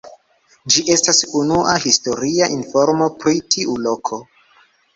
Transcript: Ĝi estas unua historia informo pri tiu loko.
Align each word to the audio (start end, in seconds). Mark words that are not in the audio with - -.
Ĝi 0.75 0.81
estas 0.93 1.19
unua 1.41 1.75
historia 1.85 2.49
informo 2.57 3.13
pri 3.21 3.45
tiu 3.55 3.79
loko. 3.87 4.23